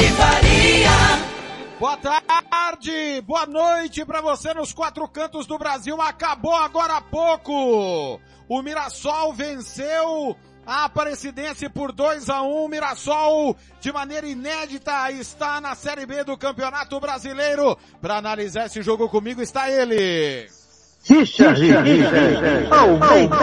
[0.00, 1.22] Faria.
[1.78, 6.00] Boa tarde, boa noite para você nos quatro cantos do Brasil.
[6.00, 8.18] Acabou agora há pouco.
[8.48, 10.34] O Mirassol venceu
[10.66, 12.68] a Aparecidense por 2 a 1 um.
[12.68, 17.76] Mirassol, de maneira inédita, está na Série B do Campeonato Brasileiro.
[18.00, 20.48] Para analisar esse jogo comigo está ele.
[21.04, 21.60] Richard
[22.70, 23.38] Almeida.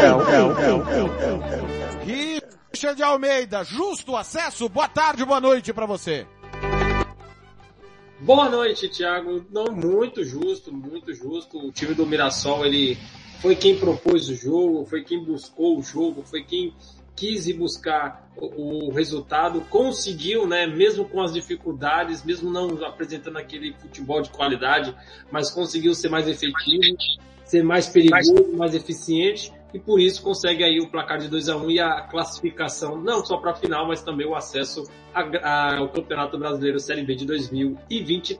[2.73, 4.69] Richard Almeida, justo acesso.
[4.69, 6.25] Boa tarde, boa noite para você.
[8.21, 9.45] Boa noite, Thiago.
[9.49, 11.57] Não, muito justo, muito justo.
[11.57, 12.97] O time do Mirassol, ele
[13.41, 16.73] foi quem propôs o jogo, foi quem buscou o jogo, foi quem
[17.15, 23.37] quis ir buscar o, o, resultado, conseguiu, né, mesmo com as dificuldades, mesmo não apresentando
[23.37, 24.95] aquele futebol de qualidade,
[25.29, 26.97] mas conseguiu ser mais efetivo,
[27.43, 31.57] ser mais perigoso, mais eficiente e por isso consegue aí o placar de 2 a
[31.57, 35.89] 1 um e a classificação, não só para a final, mas também o acesso ao
[35.89, 38.39] Campeonato Brasileiro Série B de 2020.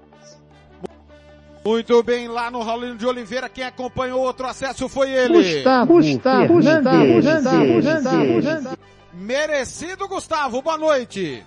[1.63, 5.37] Muito bem, lá no Raulino de Oliveira, quem acompanhou outro acesso foi ele.
[5.37, 8.77] Gustavo, Gustavo, Gustavo, Gustavo, Gustavo,
[9.13, 11.43] Merecido Gustavo, boa noite.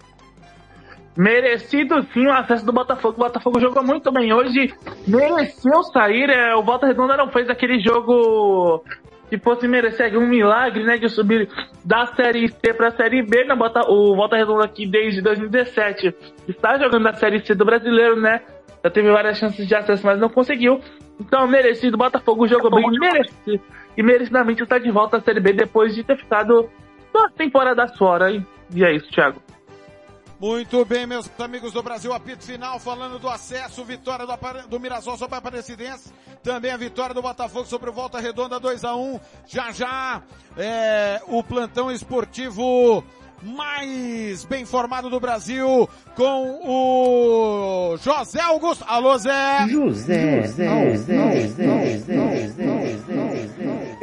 [1.17, 3.15] Merecido sim o acesso do Botafogo.
[3.17, 4.73] O Botafogo jogou muito bem hoje.
[5.07, 6.31] Mereceu sair.
[6.31, 8.83] É, o Volta Redonda não fez aquele jogo
[9.33, 11.49] que fosse merecer um milagre, né, de subir
[11.83, 16.15] da Série C para a Série B, né, Bota, o Volta Redonda aqui desde 2017
[16.47, 18.43] está jogando na Série C do Brasileiro, né,
[18.85, 20.83] já teve várias chances de acesso, mas não conseguiu,
[21.19, 23.65] então merecido, Botafogo jogou bem, merecido,
[23.97, 26.69] e merecidamente está de volta à Série B depois de ter ficado
[27.11, 29.41] duas temporadas fora, e, e é isso, Thiago.
[30.43, 35.17] Muito bem, meus amigos do Brasil, apito final, falando do acesso, vitória do, do Mirassol
[35.17, 39.21] sobre a Aparecidense, também a vitória do Botafogo sobre o Volta Redonda 2 a 1
[39.47, 40.21] já já,
[40.57, 43.05] é, o plantão esportivo
[43.41, 48.85] mais bem formado do Brasil com o José Augusto.
[48.89, 49.69] Alô, Zé!
[49.69, 52.65] José, José, José, José,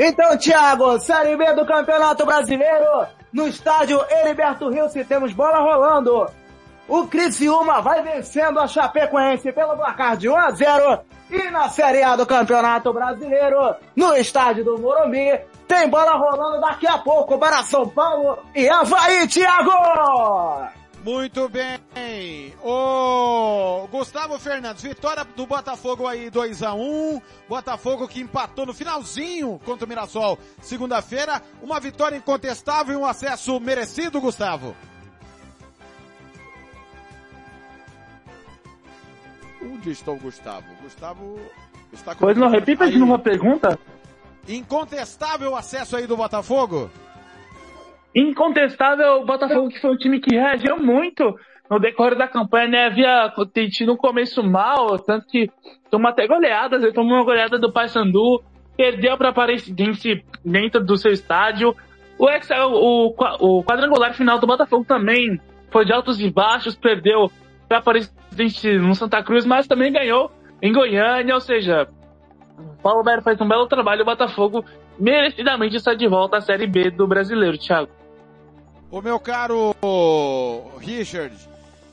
[0.01, 6.25] Então, Thiago, Série B do Campeonato Brasileiro, no estádio Heriberto Rio, se temos bola rolando.
[6.87, 12.01] O Criciúma vai vencendo a Chapecoense pelo placar de 1 a 0 e na Série
[12.01, 15.37] A do Campeonato Brasileiro, no estádio do Morumbi,
[15.67, 20.78] tem bola rolando daqui a pouco para São Paulo e Havaí, Thiago!
[21.03, 22.53] Muito bem.
[22.61, 29.59] O Gustavo Fernandes, vitória do Botafogo aí 2 a 1 Botafogo que empatou no finalzinho
[29.63, 31.41] contra o Mirassol segunda-feira.
[31.61, 34.75] Uma vitória incontestável e um acesso merecido, Gustavo.
[39.61, 40.67] Onde está o Gustavo?
[40.81, 41.39] Gustavo
[41.93, 42.19] está com...
[42.19, 43.79] Pois não, repita de novo a pergunta.
[44.47, 46.89] Incontestável o acesso aí do Botafogo?
[48.15, 51.35] Incontestável o Botafogo que foi um time que reagiu muito
[51.69, 52.85] no decorrer da campanha, né?
[52.85, 53.31] Havia
[53.69, 55.49] tido um começo mal, tanto que
[55.91, 58.41] tomou até goleadas, ele tomou uma goleada do Paysandu,
[58.75, 61.75] perdeu para Aparecidense dentro do seu estádio.
[62.17, 65.39] O, o, o quadrangular final do Botafogo também
[65.71, 67.31] foi de altos e baixos, perdeu
[67.67, 70.31] para Aparecidense no Santa Cruz, mas também ganhou
[70.61, 71.87] em Goiânia, ou seja,
[72.57, 74.65] o Paulo Bero faz um belo trabalho, o Botafogo
[74.99, 77.98] merecidamente está de volta à Série B do Brasileiro, Thiago.
[78.91, 79.75] O meu caro
[80.79, 81.35] Richard,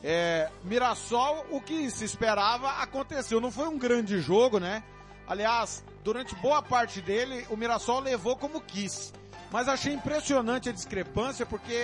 [0.03, 3.39] é, Mirassol, o que se esperava aconteceu.
[3.39, 4.83] Não foi um grande jogo, né?
[5.29, 9.13] Aliás, durante boa parte dele, o Mirassol levou como quis.
[9.53, 11.75] Mas achei impressionante a discrepância, porque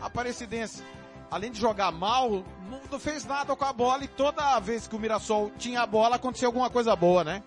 [0.00, 0.82] a Aparecidense,
[1.30, 2.42] além de jogar mal,
[2.90, 6.16] não fez nada com a bola e toda vez que o Mirassol tinha a bola,
[6.16, 7.42] acontecia alguma coisa boa, né?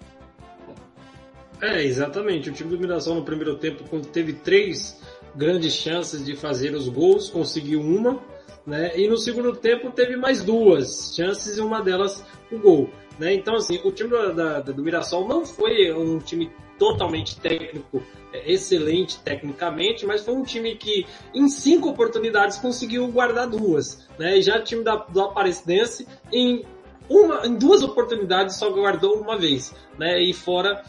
[1.62, 2.50] É, exatamente.
[2.50, 5.02] O time do Mirassol no primeiro tempo teve três
[5.36, 8.20] grandes chances de fazer os gols, conseguiu uma,
[8.66, 8.98] né?
[8.98, 12.90] E no segundo tempo teve mais duas chances e uma delas o gol,
[13.20, 13.34] né?
[13.34, 18.04] Então assim, o time do, da, do Mirassol não foi um time totalmente técnico,
[18.34, 24.38] é, excelente tecnicamente, mas foi um time que em cinco oportunidades conseguiu guardar duas, né?
[24.38, 26.66] E já o time da, do Aparecidense em
[27.10, 30.22] uma, em duas oportunidades só guardou uma vez, né?
[30.22, 30.84] E fora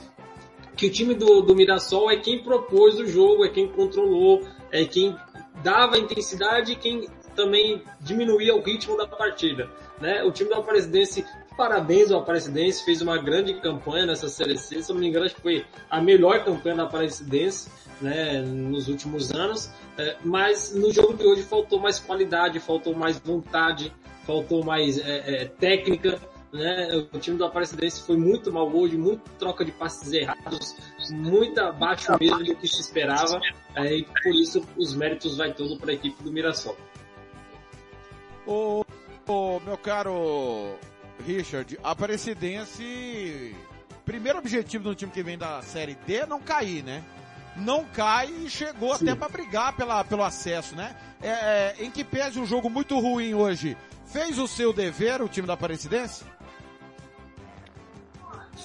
[0.77, 4.85] que o time do, do Mirassol é quem propôs o jogo, é quem controlou, é
[4.85, 5.17] quem
[5.63, 9.71] dava intensidade e quem também diminuía o ritmo da partida.
[10.01, 10.23] Né?
[10.23, 11.25] O time do Aparecidense,
[11.57, 15.35] parabéns ao Aparecidense, fez uma grande campanha nessa Série C, se não me engano acho
[15.35, 17.71] que foi a melhor campanha da Aparecidense
[18.01, 23.19] né, nos últimos anos, é, mas no jogo de hoje faltou mais qualidade, faltou mais
[23.19, 23.93] vontade,
[24.27, 26.21] faltou mais é, é, técnica,
[26.57, 26.89] né?
[27.13, 30.77] O time do Aparecidense foi muito mal hoje, muito troca de passes errados,
[31.11, 33.41] muito abaixo mesmo do que se esperava,
[33.75, 36.77] é, e por isso os méritos vai todo para a equipe do Mirassol.
[38.47, 38.85] Ô,
[39.27, 40.77] ô, meu caro
[41.25, 43.55] Richard, Aparecidense,
[44.05, 47.03] primeiro objetivo do time que vem da Série D é não cair, né?
[47.57, 49.05] Não cai e chegou Sim.
[49.09, 50.95] até para brigar pela, pelo acesso, né?
[51.23, 53.77] É, é, em que pese um jogo muito ruim hoje,
[54.07, 56.25] fez o seu dever o time da Aparecidense?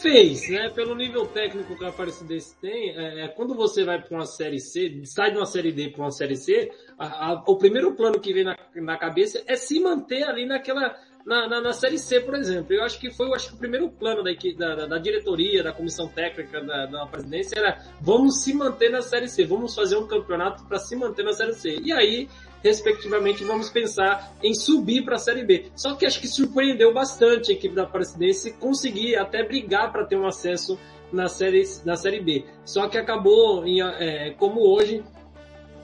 [0.01, 0.69] Fez, né?
[0.69, 4.59] Pelo nível técnico que a Aparecidense tem, é, é quando você vai para uma série
[4.59, 8.19] C, sai de uma série D para uma série C, a, a, o primeiro plano
[8.19, 12.19] que vem na, na cabeça é se manter ali naquela na, na, na, Série C,
[12.19, 12.73] por exemplo.
[12.73, 16.07] Eu acho que foi acho que o primeiro plano da, da, da diretoria, da comissão
[16.07, 20.65] técnica da, da presidência era vamos se manter na Série C, vamos fazer um campeonato
[20.65, 21.77] para se manter na Série C.
[21.79, 22.27] E aí,
[22.63, 25.71] respectivamente, vamos pensar em subir para a Série B.
[25.75, 30.17] Só que acho que surpreendeu bastante a equipe da Aparecidense conseguir até brigar para ter
[30.17, 30.79] um acesso
[31.11, 32.45] na série, na série B.
[32.63, 35.03] Só que acabou, em, é, como hoje,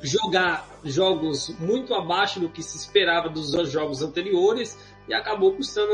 [0.01, 4.77] jogar jogos muito abaixo do que se esperava dos jogos anteriores,
[5.07, 5.93] e acabou custando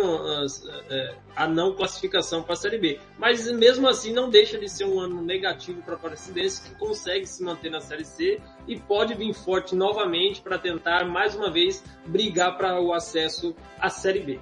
[0.90, 3.00] é, a não classificação para a Série B.
[3.18, 7.26] Mas mesmo assim não deixa de ser um ano negativo para a Aparecidense que consegue
[7.26, 11.84] se manter na Série C e pode vir forte novamente para tentar mais uma vez
[12.08, 14.40] brigar para o acesso à Série B.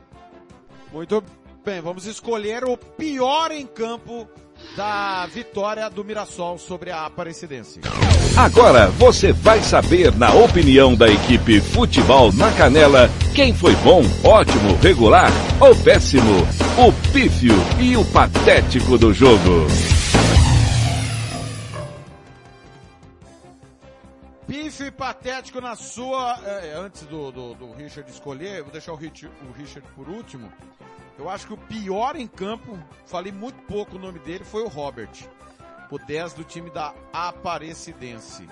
[0.91, 1.23] Muito
[1.63, 4.27] bem, vamos escolher o pior em campo
[4.75, 7.81] da vitória do Mirassol sobre a Aparecidense.
[8.37, 14.75] Agora você vai saber, na opinião da equipe Futebol na Canela, quem foi bom, ótimo,
[14.81, 15.29] regular
[15.59, 16.41] ou péssimo,
[16.77, 19.67] o pífio e o patético do jogo.
[24.47, 26.39] Pífio e patético na sua.
[26.45, 30.51] É, antes do, do, do, Richard escolher, vou deixar o, Rich, o Richard por último.
[31.19, 34.69] Eu acho que o pior em campo, falei muito pouco o nome dele, foi o
[34.69, 35.11] Robert
[35.91, 38.47] o 10 do time da Aparecidense.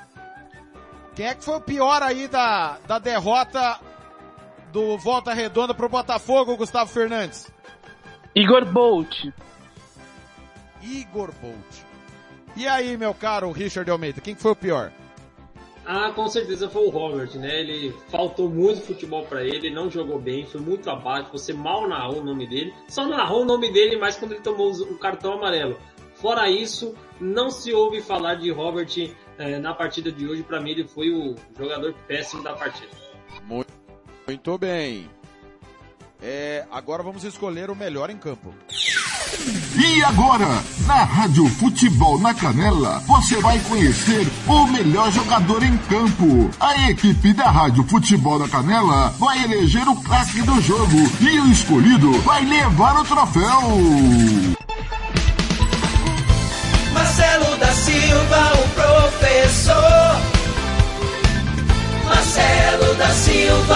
[1.15, 3.79] Quem é que foi o pior aí da, da derrota
[4.71, 7.51] do Volta Redonda pro Botafogo, Gustavo Fernandes?
[8.35, 9.25] Igor Bolt.
[10.81, 11.89] Igor Bolt.
[12.55, 14.91] E aí, meu caro Richard Almeida, quem que foi o pior?
[15.85, 17.61] Ah, com certeza foi o Robert, né?
[17.61, 21.31] Ele faltou muito futebol para ele, não jogou bem, foi muito abaixo.
[21.31, 24.71] Você mal narrou o nome dele, só narrou o nome dele mais quando ele tomou
[24.71, 25.79] o cartão amarelo.
[26.13, 28.89] Fora isso, não se ouve falar de Robert
[29.37, 30.43] eh, na partida de hoje.
[30.43, 32.91] Para mim, ele foi o jogador péssimo da partida.
[33.45, 33.73] Muito,
[34.27, 35.09] muito bem.
[36.21, 38.53] É, agora vamos escolher o melhor em campo.
[39.77, 40.47] E agora,
[40.85, 46.49] na Rádio Futebol na Canela, você vai conhecer o melhor jogador em campo.
[46.59, 51.47] A equipe da Rádio Futebol na Canela vai eleger o craque do jogo e o
[51.51, 54.67] escolhido vai levar o troféu.
[57.19, 59.75] Marcelo da Silva, o professor.
[62.05, 63.75] Marcelo da Silva.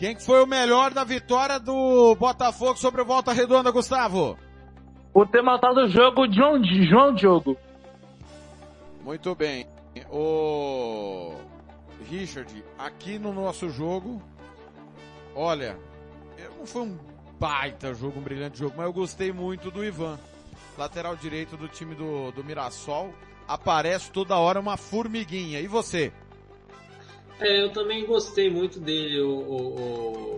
[0.00, 4.36] Quem que foi o melhor da vitória do Botafogo sobre o Volta Redonda, Gustavo?
[5.14, 7.56] O tema tá do jogo, João, João Diogo.
[9.04, 9.68] Muito bem.
[10.10, 11.32] O
[12.10, 14.20] Richard, aqui no nosso jogo,
[15.32, 15.78] olha,
[16.58, 16.98] não foi um
[17.38, 20.18] baita jogo, um brilhante jogo, mas eu gostei muito do Ivan
[20.78, 23.14] lateral direito do time do, do Mirassol,
[23.46, 25.60] aparece toda hora uma formiguinha.
[25.60, 26.12] E você?
[27.40, 30.36] É, eu também gostei muito dele, o, o,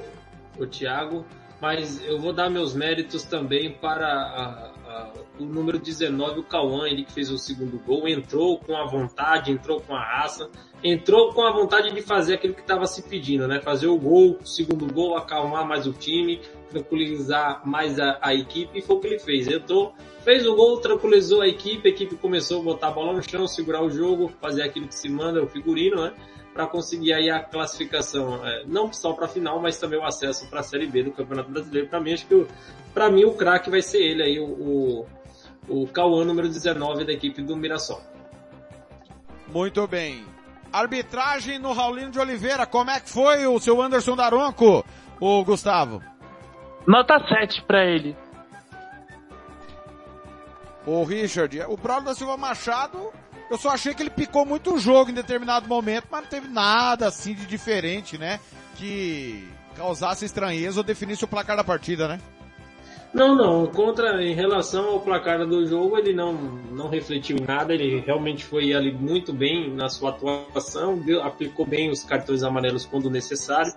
[0.58, 1.24] o, o Thiago,
[1.60, 6.88] mas eu vou dar meus méritos também para a, a, o número 19, o Cauã,
[6.88, 10.50] ele que fez o segundo gol, entrou com a vontade, entrou com a raça,
[10.82, 13.60] entrou com a vontade de fazer aquilo que estava se pedindo, né?
[13.60, 18.78] Fazer o gol, o segundo gol, acalmar mais o time, tranquilizar mais a, a equipe,
[18.78, 19.48] e foi o que ele fez.
[19.48, 19.94] Entrou
[20.28, 23.46] fez o gol, tranquilizou a equipe, a equipe começou a botar a bola no chão,
[23.46, 26.12] segurar o jogo, fazer aquilo que se manda, o figurino, né?
[26.52, 30.46] Para conseguir aí a classificação, é, não só para a final, mas também o acesso
[30.50, 31.88] para a Série B do Campeonato Brasileiro.
[31.88, 32.46] Para mim, acho que
[32.92, 35.06] para mim o craque vai ser ele aí, o,
[35.66, 38.02] o, o Cauã número 19 da equipe do Mirassol.
[39.46, 40.26] Muito bem.
[40.70, 44.84] Arbitragem no Raulino de Oliveira, como é que foi o seu Anderson Daronco,
[45.18, 46.02] o Gustavo?
[46.88, 48.16] Nota 7 para ele.
[50.86, 53.12] Ô Richard, o Braulio da Silva Machado,
[53.50, 56.48] eu só achei que ele picou muito o jogo em determinado momento, mas não teve
[56.48, 58.40] nada assim de diferente, né?
[58.76, 62.18] Que causasse estranheza ou definisse o placar da partida, né?
[63.12, 63.66] Não, não.
[63.66, 67.72] Contra, em relação ao placar do jogo, ele não, não refletiu em nada.
[67.74, 72.84] Ele realmente foi ali muito bem na sua atuação, deu, aplicou bem os cartões amarelos
[72.84, 73.72] quando necessário.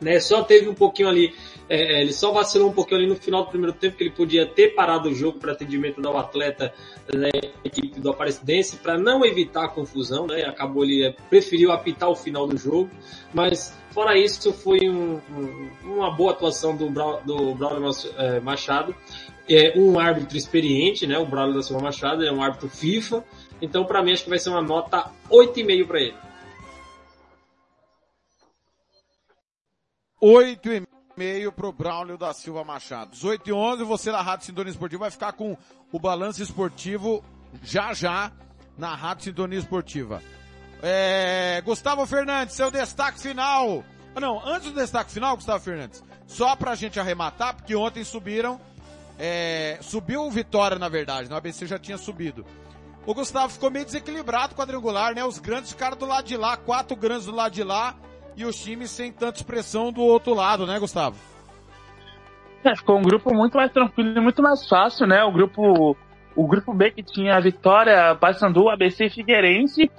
[0.00, 1.34] Né, só teve um pouquinho ali,
[1.70, 4.44] é, ele só vacilou um pouquinho ali no final do primeiro tempo, que ele podia
[4.44, 6.74] ter parado o jogo para atendimento do atleta
[7.14, 7.30] né,
[7.64, 12.46] equipe do Aparecidense, para não evitar a confusão, né, acabou ele preferiu apitar o final
[12.46, 12.90] do jogo,
[13.32, 16.90] mas fora isso foi um, um, uma boa atuação do,
[17.24, 18.94] do Braulio é, Machado,
[19.48, 23.24] é um árbitro experiente, né, o Braulio da Silva Machado, é um árbitro FIFA,
[23.62, 26.14] então para mim acho que vai ser uma nota 8,5 para ele.
[30.28, 30.82] Oito e
[31.16, 33.12] meio pro Braulio da Silva Machado.
[33.12, 35.56] 18 e 11, você da Rádio Sintonia Esportiva vai ficar com
[35.92, 37.24] o balanço esportivo
[37.62, 38.32] já já
[38.76, 40.20] na Rádio Sintonia Esportiva.
[40.82, 43.84] É, Gustavo Fernandes, seu destaque final.
[44.16, 48.60] Ah, não, antes do destaque final, Gustavo Fernandes, só pra gente arrematar, porque ontem subiram,
[49.20, 51.36] é, subiu o Vitória na verdade, no?
[51.36, 52.44] ABC já tinha subido.
[53.06, 55.24] O Gustavo ficou meio desequilibrado quadrangular, né?
[55.24, 57.94] Os grandes ficaram do lado de lá, quatro grandes do lado de lá,
[58.36, 61.16] e os times sem tanta expressão do outro lado, né, Gustavo?
[62.62, 65.22] É, ficou um grupo muito mais tranquilo e muito mais fácil, né?
[65.24, 65.96] O grupo,
[66.34, 69.90] o grupo B que tinha a Vitória, Paysandu, ABC e Figueirense.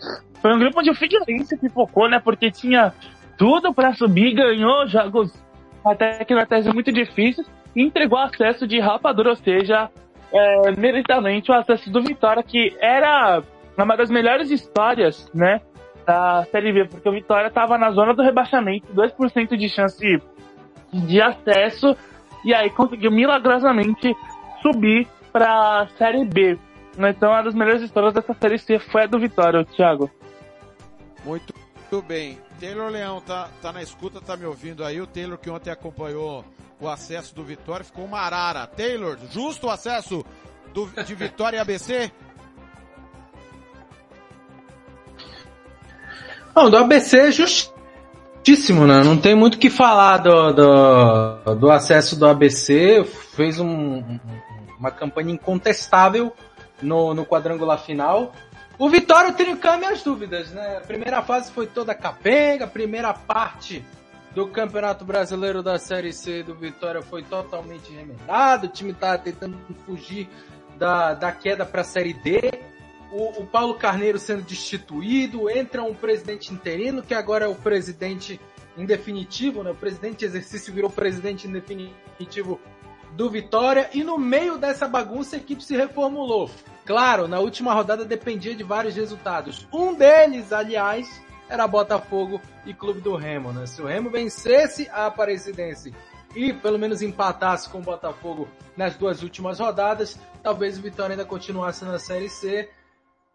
[0.42, 2.20] Foi um grupo onde o Figueirense pipocou, né?
[2.20, 2.94] Porque tinha
[3.38, 5.32] tudo para subir, ganhou jogos
[5.86, 9.90] até que na tese muito difíceis e entregou acesso de rapadura, ou seja,
[10.34, 13.42] é, meritamente o acesso do Vitória, que era
[13.78, 15.62] uma das melhores histórias, né?
[16.08, 20.22] Da Série B, porque o Vitória estava na zona do rebaixamento, 2% de chance
[20.94, 21.98] de acesso,
[22.46, 24.16] e aí conseguiu milagrosamente
[24.62, 26.58] subir para a Série B.
[26.98, 30.10] Então, uma das melhores histórias dessa Série C foi a do Vitória, Thiago.
[31.26, 32.40] Muito, muito bem.
[32.58, 35.02] Taylor Leão tá, tá na escuta, tá me ouvindo aí.
[35.02, 36.46] O Taylor que ontem acompanhou
[36.80, 38.66] o acesso do Vitória ficou uma arara.
[38.66, 40.26] Taylor, justo o acesso
[40.74, 42.12] do, de Vitória e ABC?
[46.58, 49.04] Não, do ABC é justíssimo, né?
[49.04, 53.04] Não tem muito o que falar do, do, do, acesso do ABC.
[53.36, 54.04] Fez um,
[54.80, 56.34] uma campanha incontestável
[56.82, 58.32] no, no quadrangular final.
[58.80, 60.80] O Vitória Trincão minhas dúvidas, né?
[60.80, 63.86] A primeira fase foi toda capenga, a primeira parte
[64.34, 69.60] do Campeonato Brasileiro da Série C do Vitória foi totalmente remendado, o time tá tentando
[69.86, 70.28] fugir
[70.76, 72.50] da, da queda para a Série D
[73.12, 78.40] o, o, Paulo Carneiro sendo destituído, entra um presidente interino, que agora é o presidente
[78.78, 79.72] em definitivo, né?
[79.72, 82.60] O presidente de exercício virou presidente em definitivo
[83.14, 86.50] do Vitória, e no meio dessa bagunça a equipe se reformulou.
[86.86, 89.68] Claro, na última rodada dependia de vários resultados.
[89.74, 93.66] Um deles, aliás, era Botafogo e Clube do Remo, né?
[93.66, 95.94] Se o Remo vencesse a Aparecidense
[96.36, 101.26] e pelo menos empatasse com o Botafogo nas duas últimas rodadas, talvez o Vitória ainda
[101.26, 102.70] continuasse na Série C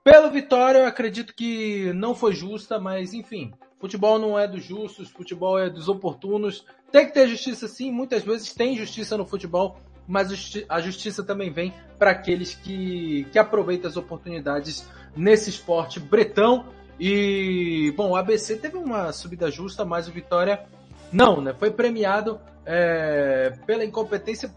[0.04, 5.10] pelo Vitória, eu acredito que não foi justa, mas enfim, futebol não é dos justos,
[5.10, 6.64] futebol é dos oportunos.
[6.90, 11.50] Tem que ter justiça sim, muitas vezes tem justiça no futebol, mas a justiça também
[11.50, 16.66] vem para aqueles que, que aproveitam as oportunidades nesse esporte bretão.
[16.98, 20.66] E, bom, o ABC teve uma subida justa, mas o Vitória
[21.12, 21.54] não, né?
[21.54, 24.52] Foi premiado é, pela incompetência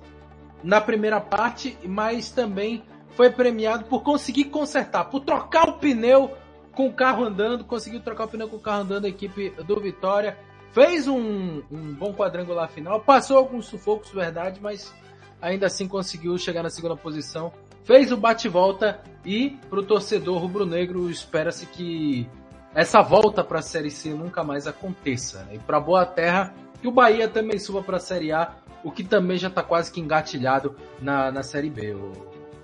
[0.63, 2.83] na primeira parte, mas também
[3.15, 6.31] foi premiado por conseguir consertar, por trocar o pneu
[6.73, 9.79] com o carro andando, conseguiu trocar o pneu com o carro andando a equipe do
[9.79, 10.37] Vitória.
[10.73, 14.93] Fez um, um bom quadrangular final, passou alguns sufocos, verdade, mas
[15.41, 17.53] ainda assim conseguiu chegar na segunda posição.
[17.85, 22.27] Fez o bate-volta e para o torcedor rubro-negro espera-se que
[22.73, 25.43] essa volta para a Série C nunca mais aconteça.
[25.43, 25.55] Né?
[25.55, 29.03] E para Boa Terra, que o Bahia também suba para a Série A, o que
[29.03, 32.11] também já está quase que engatilhado na, na Série B, o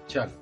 [0.07, 0.40] Thiago.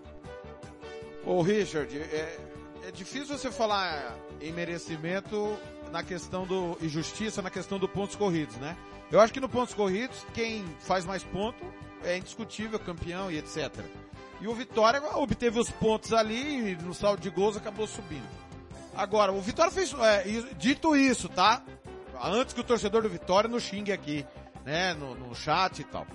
[1.26, 2.40] Ô Richard, é,
[2.88, 5.58] é difícil você falar em merecimento
[5.92, 8.78] na questão do e justiça na questão do pontos corridos, né?
[9.12, 11.58] Eu acho que no pontos corridos quem faz mais ponto
[12.04, 13.84] é indiscutível campeão e etc.
[14.40, 18.28] E o Vitória obteve os pontos ali e no saldo de gols acabou subindo.
[18.96, 20.24] Agora, o Vitória fez, é,
[20.58, 21.64] dito isso, tá?
[22.22, 24.26] Antes que o torcedor do Vitória nos xingue aqui,
[24.66, 26.06] né, no, no chat e tal.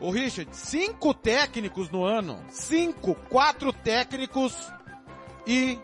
[0.00, 2.42] O Richard, cinco técnicos no ano.
[2.48, 4.54] Cinco, quatro técnicos
[5.46, 5.78] e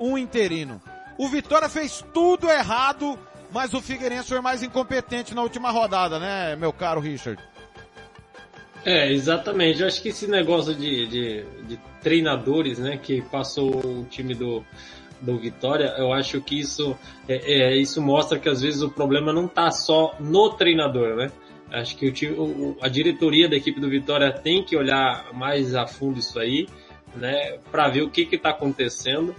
[0.00, 0.80] um interino.
[1.18, 3.18] O Vitória fez tudo errado,
[3.52, 7.42] mas o Figueirense foi mais incompetente na última rodada, né, meu caro Richard?
[8.84, 9.80] É, exatamente.
[9.80, 14.64] Eu acho que esse negócio de, de, de treinadores, né, que passou o time do,
[15.20, 16.96] do Vitória, eu acho que isso,
[17.28, 21.30] é, é, isso mostra que às vezes o problema não está só no treinador, né?
[21.70, 26.18] Acho que o a diretoria da equipe do Vitória tem que olhar mais a fundo
[26.18, 26.66] isso aí,
[27.14, 29.34] né, para ver o que está acontecendo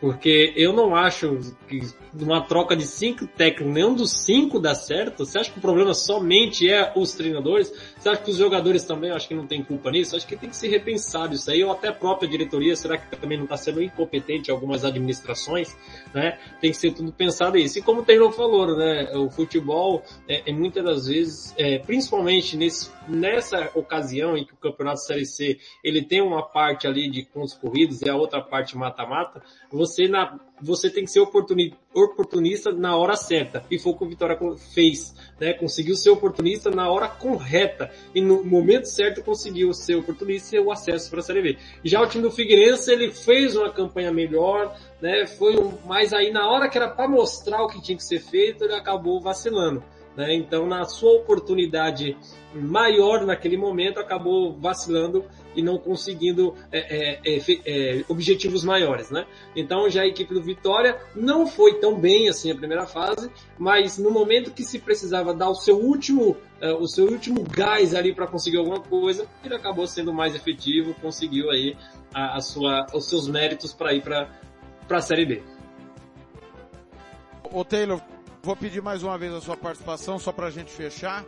[0.00, 1.38] porque eu não acho
[1.68, 1.80] que
[2.12, 5.24] numa troca de cinco técnicos, nenhum dos cinco dá certo.
[5.24, 7.72] Você acha que o problema somente é os treinadores?
[7.96, 10.16] Você acha que os jogadores também, acho que não tem culpa nisso?
[10.16, 13.16] Acho que tem que ser repensado isso aí, ou até a própria diretoria, será que
[13.16, 15.76] também não está sendo incompetente algumas administrações,
[16.14, 16.38] né?
[16.60, 17.78] Tem que ser tudo pensado isso.
[17.78, 19.12] E como o Taylor falou, né?
[19.14, 24.56] O futebol, é, é muitas das vezes, é, principalmente nesse, nessa ocasião em que o
[24.56, 28.76] Campeonato Série C, ele tem uma parte ali de pontos corridos e a outra parte
[28.76, 33.64] mata-mata, você na, você tem que ser oportunista na hora certa.
[33.70, 34.38] E foi o que o Vitória
[34.74, 35.52] fez, né?
[35.52, 37.90] Conseguiu ser oportunista na hora correta.
[38.14, 41.58] E no momento certo conseguiu ser oportunista e o acesso para a Série B.
[41.84, 45.26] Já o time do Figueirense, ele fez uma campanha melhor, né?
[45.26, 48.20] Foi um, mas aí na hora que era para mostrar o que tinha que ser
[48.20, 49.82] feito, ele acabou vacilando.
[50.16, 50.34] Né?
[50.34, 52.16] Então, na sua oportunidade
[52.54, 55.24] maior naquele momento, acabou vacilando
[55.54, 59.26] e não conseguindo é, é, é, é, objetivos maiores, né?
[59.54, 63.98] Então já a equipe do Vitória não foi tão bem assim a primeira fase, mas
[63.98, 68.14] no momento que se precisava dar o seu último, é, o seu último gás ali
[68.14, 71.76] para conseguir alguma coisa, ele acabou sendo mais efetivo, conseguiu aí
[72.14, 74.28] a, a sua, os seus méritos para ir para
[74.88, 75.42] a Série B.
[77.52, 78.00] Ô Taylor,
[78.42, 81.24] vou pedir mais uma vez a sua participação só para a gente fechar.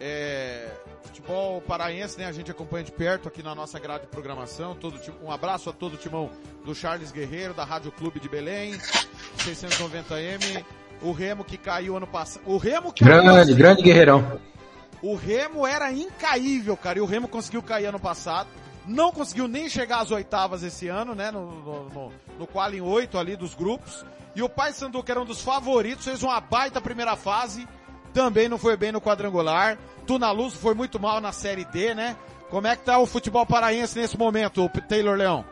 [0.00, 0.70] É,
[1.04, 2.26] futebol paraense, né?
[2.26, 4.74] A gente acompanha de perto aqui na nossa grade de programação.
[4.74, 6.30] Todo, um abraço a todo o timão
[6.64, 8.74] do Charles Guerreiro, da Rádio Clube de Belém,
[9.38, 10.64] 690M.
[11.02, 12.42] O Remo que caiu ano passado.
[12.46, 14.40] O Remo que Grande, grande guerreirão.
[15.02, 18.48] O Remo era incaível, cara, e o Remo conseguiu cair ano passado.
[18.86, 21.30] Não conseguiu nem chegar às oitavas esse ano, né?
[21.30, 24.04] No, no, no, no qual em oito ali dos grupos.
[24.34, 27.66] E o Paysandu, que era um dos favoritos, fez uma baita primeira fase
[28.14, 29.76] também não foi bem no quadrangular.
[30.34, 32.16] Luz foi muito mal na Série D, né?
[32.48, 35.44] Como é que tá o futebol paraense nesse momento, Taylor Leão?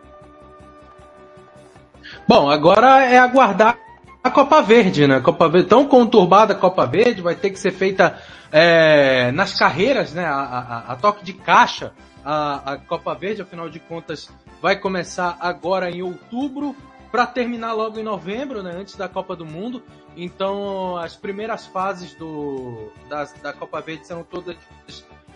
[2.29, 3.77] Bom, agora é aguardar
[4.22, 5.20] a Copa Verde, né?
[5.20, 8.18] Copa Verde, tão conturbada a Copa Verde, vai ter que ser feita
[8.50, 10.24] é, nas carreiras, né?
[10.24, 11.92] A, a, a toque de caixa,
[12.24, 14.30] a, a Copa Verde, afinal de contas,
[14.61, 16.76] vai começar agora em outubro
[17.11, 19.82] para terminar logo em novembro, né, antes da Copa do Mundo.
[20.16, 24.56] Então, as primeiras fases do, da, da Copa Verde serão todas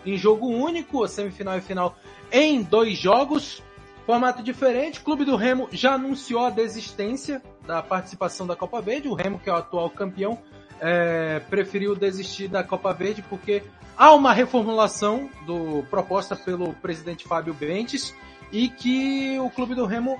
[0.03, 1.95] em jogo único, semifinal e final
[2.31, 3.61] em dois jogos.
[4.07, 9.09] Formato diferente, Clube do Remo já anunciou a desistência da participação da Copa Verde.
[9.09, 10.39] O Remo, que é o atual campeão,
[10.79, 13.63] é, preferiu desistir da Copa Verde porque
[13.97, 18.15] há uma reformulação do proposta pelo presidente Fábio Bentes
[18.49, 20.17] e que o Clube do Remo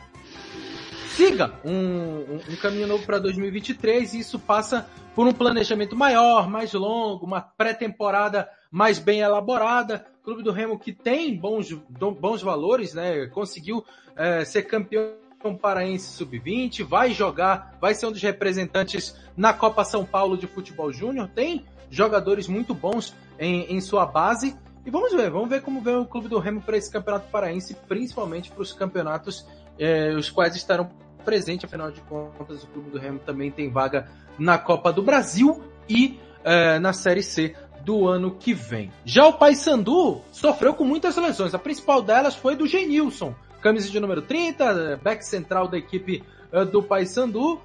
[1.16, 6.74] siga um, um caminho novo para 2023 e isso passa por um planejamento maior, mais
[6.74, 10.06] longo, uma pré-temporada mais bem elaborada.
[10.28, 13.28] Clube do Remo que tem bons, bons valores, né?
[13.28, 15.16] Conseguiu é, ser campeão
[15.58, 20.92] paraense sub-20, vai jogar, vai ser um dos representantes na Copa São Paulo de Futebol
[20.92, 24.54] Júnior, tem jogadores muito bons em, em sua base.
[24.86, 27.74] E vamos ver, vamos ver como vem o Clube do Remo para esse campeonato paraense,
[27.88, 29.48] principalmente para os campeonatos
[29.80, 30.90] eh, os quais estarão
[31.24, 35.64] presente, afinal de contas, o Clube do Remo também tem vaga na Copa do Brasil
[35.88, 37.54] e é, na Série C
[37.88, 38.92] do ano que vem.
[39.06, 41.54] Já o Paysandu sofreu com muitas lesões.
[41.54, 46.22] A principal delas foi do Genilson, camisa de número 30, back central da equipe
[46.52, 47.54] uh, do Paysandu.
[47.54, 47.60] Uh,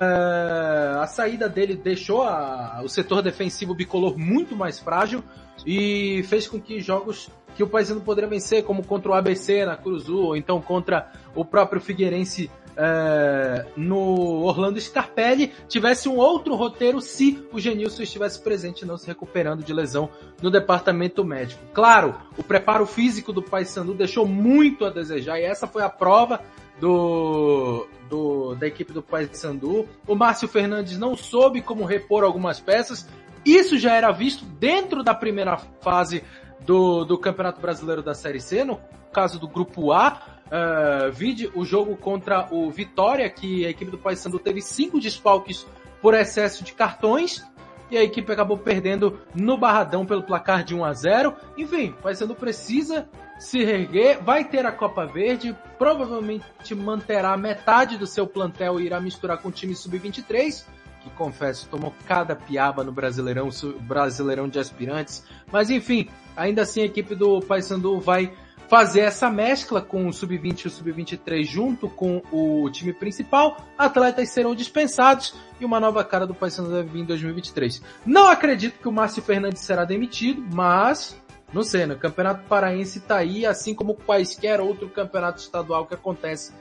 [0.00, 5.22] uh, a saída dele deixou a, o setor defensivo bicolor muito mais frágil
[5.66, 9.76] e fez com que jogos que o Paysandu poderia vencer, como contra o ABC na
[9.76, 17.00] Curuzu, ou então contra o próprio Figueirense é, no Orlando Scarpelli, tivesse um outro roteiro
[17.00, 20.10] se o Genilson estivesse presente não se recuperando de lesão
[20.42, 21.62] no departamento médico.
[21.72, 26.40] Claro, o preparo físico do Paysandu deixou muito a desejar e essa foi a prova
[26.78, 29.88] do, do da equipe do Paysandu.
[30.06, 33.08] O Márcio Fernandes não soube como repor algumas peças.
[33.44, 36.22] Isso já era visto dentro da primeira fase
[36.60, 38.80] do, do Campeonato Brasileiro da Série C, no
[39.12, 43.98] caso do Grupo A, uh, vide o jogo contra o Vitória, que a equipe do
[43.98, 45.66] Paysandu teve cinco desfalques
[46.00, 47.44] por excesso de cartões,
[47.90, 51.34] e a equipe acabou perdendo no Barradão pelo placar de 1 a 0.
[51.56, 58.06] Enfim, o Paysandu precisa se erguer, vai ter a Copa Verde, provavelmente manterá metade do
[58.06, 60.64] seu plantel e irá misturar com o time sub-23,
[61.02, 63.50] que confesso, tomou cada piaba no Brasileirão,
[63.82, 65.24] Brasileirão de aspirantes.
[65.52, 68.32] Mas enfim, ainda assim a equipe do Paysandu vai
[68.68, 73.64] fazer essa mescla com o sub-20 e o sub-23 junto com o time principal.
[73.78, 77.82] Atletas serão dispensados e uma nova cara do Paysandu deve vir em 2023.
[78.04, 81.20] Não acredito que o Márcio Fernandes será demitido, mas
[81.52, 81.94] não sei, né?
[81.94, 86.52] O Campeonato Paraense tá aí, assim como quaisquer outro campeonato estadual que acontece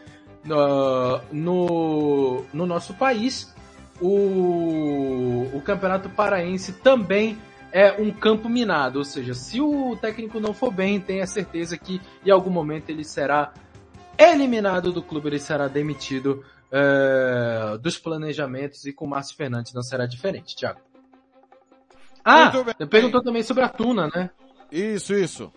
[0.45, 3.53] uh, no, no nosso país.
[3.99, 7.37] O, o Campeonato Paraense também
[7.75, 11.99] é um campo minado, ou seja, se o técnico não for bem, tenha certeza que
[12.25, 13.51] em algum momento ele será
[14.17, 19.83] eliminado do clube, ele será demitido uh, dos planejamentos e com o Márcio Fernandes não
[19.83, 20.79] será diferente, Thiago.
[22.23, 22.49] Ah,
[22.89, 24.29] perguntou também sobre a Tuna, né?
[24.71, 25.51] Isso, isso.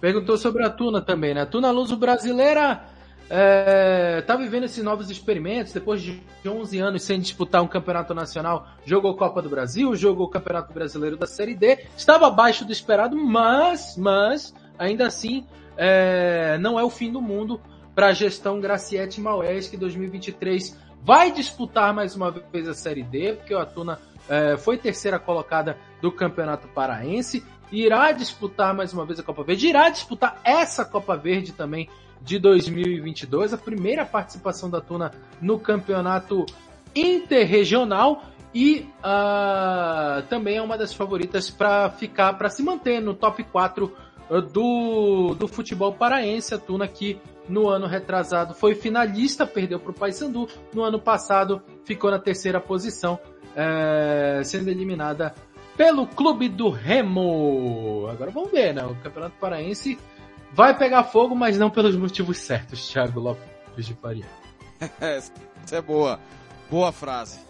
[0.00, 1.42] Perguntou sobre a Tuna também, né?
[1.42, 2.84] A Tuna Luso brasileira
[3.30, 8.68] é, tá vivendo esses novos experimentos, depois de 11 anos sem disputar um campeonato nacional,
[8.84, 13.16] jogou Copa do Brasil, jogou o Campeonato Brasileiro da Série D, estava abaixo do esperado,
[13.16, 17.60] mas, mas, ainda assim, é, não é o fim do mundo
[17.94, 23.34] para a gestão Graciete Maués, que 2023 vai disputar mais uma vez a Série D,
[23.34, 29.18] porque o Atuna é, foi terceira colocada do Campeonato Paraense, irá disputar mais uma vez
[29.18, 31.88] a Copa Verde, irá disputar essa Copa Verde também
[32.24, 36.46] de 2022, a primeira participação da Tuna no campeonato
[36.94, 38.22] interregional
[38.54, 43.92] e uh, também é uma das favoritas para ficar, para se manter no top 4
[44.30, 46.54] uh, do, do futebol paraense.
[46.54, 50.48] A Tuna que no ano retrasado foi finalista, perdeu para o Paysandu.
[50.72, 53.18] No ano passado ficou na terceira posição,
[53.50, 55.34] uh, sendo eliminada
[55.76, 58.06] pelo Clube do Remo.
[58.08, 58.84] Agora vamos ver, né?
[58.84, 59.98] O Campeonato Paraense
[60.54, 64.24] vai pegar fogo, mas não pelos motivos certos, Thiago Lopes de Faria.
[65.00, 65.32] Essa
[65.72, 66.20] é boa.
[66.70, 67.40] Boa frase.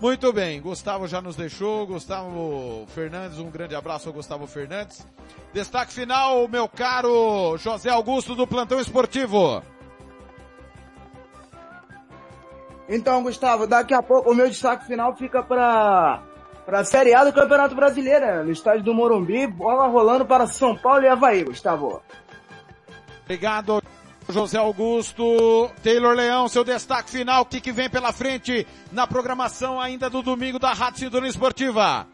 [0.00, 5.06] Muito bem, Gustavo já nos deixou, Gustavo Fernandes, um grande abraço ao Gustavo Fernandes.
[5.52, 9.62] Destaque final, meu caro José Augusto do Plantão Esportivo.
[12.88, 16.20] Então, Gustavo, daqui a pouco o meu destaque final fica para
[16.64, 18.42] para a Série A do Campeonato Brasileiro, né?
[18.42, 22.00] no estádio do Morumbi, bola rolando para São Paulo e Havaí, Gustavo.
[23.24, 23.82] Obrigado,
[24.28, 25.70] José Augusto.
[25.82, 30.22] Taylor Leão, seu destaque final, o que, que vem pela frente na programação ainda do
[30.22, 32.06] domingo da Rádio Sintonia Esportiva?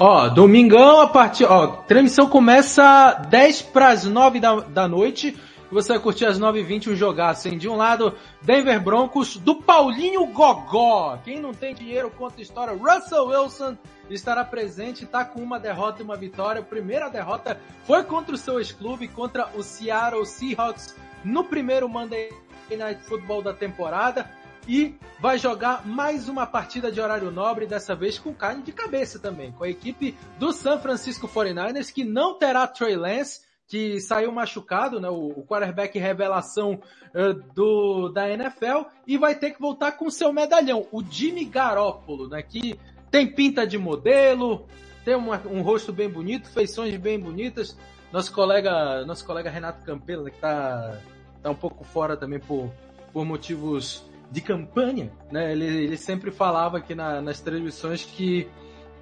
[0.00, 5.36] Ó, domingão a partir, ó, transmissão começa 10 para as 9 da, da noite.
[5.70, 7.58] Você vai curtir às 9h20 um jogaço, hein?
[7.58, 11.18] De um lado, Denver Broncos, do Paulinho Gogó.
[11.22, 12.74] Quem não tem dinheiro conta história.
[12.74, 13.76] Russell Wilson
[14.08, 16.62] estará presente, está com uma derrota e uma vitória.
[16.62, 22.32] A primeira derrota foi contra o seu ex-clube, contra o Seattle Seahawks, no primeiro Monday
[22.70, 24.30] Night Football da temporada.
[24.66, 29.18] E vai jogar mais uma partida de horário nobre, dessa vez com carne de cabeça
[29.18, 34.32] também, com a equipe do San Francisco 49ers, que não terá Trey Lance, que saiu
[34.32, 36.80] machucado, né, o, quarterback revelação
[37.14, 42.28] uh, do, da NFL, e vai ter que voltar com seu medalhão, o Jimmy Garoppolo,
[42.28, 44.66] né, que tem pinta de modelo,
[45.04, 47.76] tem uma, um rosto bem bonito, feições bem bonitas.
[48.10, 50.98] Nosso colega, nosso colega Renato Campelo, né, que tá,
[51.42, 52.72] tá um pouco fora também por,
[53.12, 58.48] por motivos de campanha, né, ele, ele sempre falava aqui na, nas transmissões que,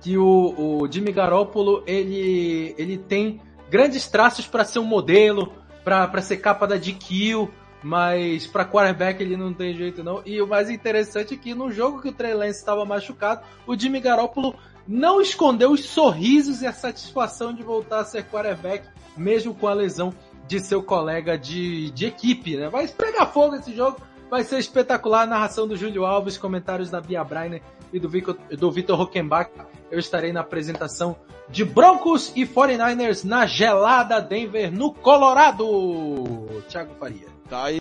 [0.01, 5.53] que o, o Jimmy Garoppolo, ele, ele tem grandes traços para ser um modelo,
[5.85, 7.49] para ser capa da DQ,
[7.83, 10.23] mas para quarterback ele não tem jeito não.
[10.27, 13.79] E o mais interessante é que no jogo que o Trey Lance estava machucado, o
[13.79, 19.55] Jimmy Garoppolo não escondeu os sorrisos e a satisfação de voltar a ser quarterback, mesmo
[19.55, 20.13] com a lesão
[20.47, 22.69] de seu colega de, de equipe, né?
[22.69, 24.01] Vai pegar fogo esse jogo,
[24.31, 25.23] vai ser espetacular.
[25.23, 27.63] A narração do Júlio Alves, comentários da Bia Breiner
[27.93, 29.51] e do Vitor, do Vitor Hockenbach.
[29.91, 31.17] Eu estarei na apresentação
[31.49, 35.65] de Broncos e 49ers na gelada Denver, no Colorado.
[36.69, 37.27] Thiago Faria.
[37.49, 37.81] Tá aí.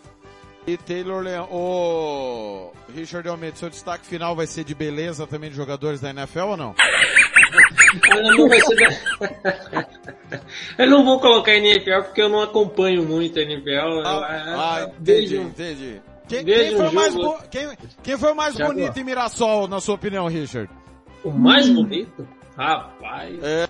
[0.67, 5.55] E Taylor Leão, o Richard Almeida, seu destaque final vai ser de beleza também de
[5.55, 6.75] jogadores da NFL ou não?
[8.35, 8.97] não vai ser
[10.77, 14.01] eu não vou colocar NFL porque eu não acompanho muito a NFL.
[14.03, 14.25] Ah,
[14.57, 16.01] ah entendi, entendi.
[16.27, 17.15] Quem, quem, foi mais
[17.51, 20.69] quem, quem, foi mais bonito em Mirassol, na sua opinião, Richard?
[21.23, 22.27] O mais bonito?
[22.57, 23.39] Rapaz.
[23.43, 23.67] É,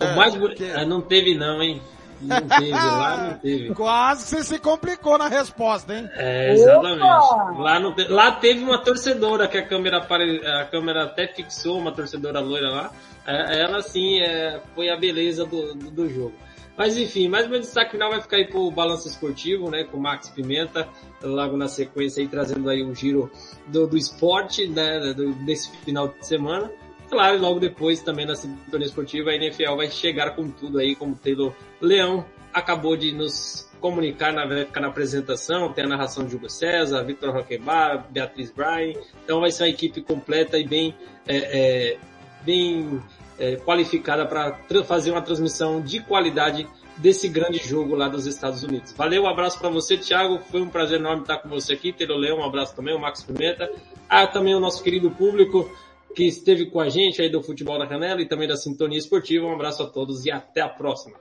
[0.00, 0.56] o mais bonito.
[0.56, 0.70] Que...
[0.70, 1.80] Ah, não teve não, hein?
[2.20, 3.74] Não teve, lá não teve.
[3.74, 6.08] Quase você se complicou na resposta, hein?
[6.14, 7.00] É, exatamente.
[7.00, 8.08] Lá, não te...
[8.08, 10.44] lá teve uma torcedora que a câmera, apare...
[10.46, 12.90] a câmera até fixou, uma torcedora loira lá.
[13.26, 14.60] É, ela sim é...
[14.74, 16.34] foi a beleza do, do jogo.
[16.76, 20.00] Mas enfim, mais meu destaque final vai ficar aí pro balanço esportivo, né, com o
[20.00, 20.88] Max Pimenta,
[21.22, 23.30] logo na sequência aí trazendo aí um giro
[23.68, 26.70] do, do esporte, né, do, desse final de semana.
[27.08, 31.12] Claro, logo depois também na sintonia esportiva a NFL vai chegar com tudo aí, como
[31.12, 36.48] o Taylor Leão acabou de nos comunicar na, na apresentação, tem a narração de Hugo
[36.48, 40.94] César, Victor Roquebar, Beatriz Bryan, então vai ser uma equipe completa e bem,
[41.26, 41.98] é, é,
[42.42, 43.02] bem
[43.38, 46.66] é, qualificada para fazer uma transmissão de qualidade
[46.96, 48.92] desse grande jogo lá dos Estados Unidos.
[48.92, 50.38] Valeu, um abraço para você, Thiago.
[50.50, 51.92] Foi um prazer enorme estar com você aqui.
[51.92, 53.70] Tero Leão, um abraço também, o Max Pimenta.
[54.08, 55.70] Ah, também o nosso querido público
[56.14, 59.46] que esteve com a gente aí do Futebol na Canela e também da Sintonia Esportiva.
[59.46, 61.16] Um abraço a todos e até a próxima.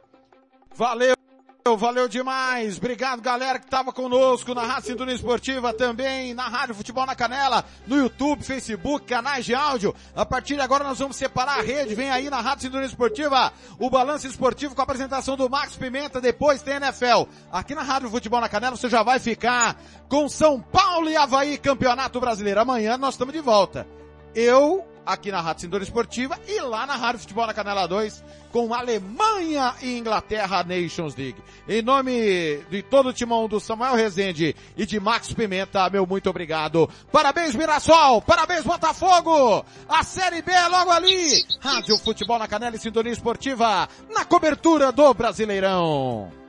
[0.75, 1.22] Valeu!
[1.65, 2.77] Valeu demais.
[2.77, 7.63] Obrigado, galera que estava conosco na Rádio Sintonia Esportiva também, na Rádio Futebol na Canela,
[7.87, 9.95] no YouTube, Facebook, canais de áudio.
[10.13, 11.95] A partir de agora nós vamos separar a rede.
[11.95, 16.19] Vem aí na Rádio Sintonia Esportiva o balanço esportivo com a apresentação do Max Pimenta.
[16.19, 17.23] Depois tem NFL.
[17.49, 21.57] Aqui na Rádio Futebol na Canela você já vai ficar com São Paulo e Havaí
[21.57, 22.59] Campeonato Brasileiro.
[22.59, 23.87] Amanhã nós estamos de volta.
[24.35, 28.73] Eu aqui na Rádio Cintura Esportiva e lá na Rádio Futebol na Canela 2 com
[28.73, 31.41] Alemanha e Inglaterra Nations League.
[31.67, 36.29] Em nome de todo o timão do Samuel Rezende e de Max Pimenta, meu muito
[36.29, 36.89] obrigado.
[37.11, 41.43] Parabéns Mirassol, parabéns Botafogo, a Série B é logo ali.
[41.59, 46.42] Rádio Futebol na Canela e Sintonia Esportiva na cobertura do Brasileirão.